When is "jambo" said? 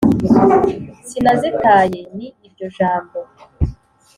2.77-3.17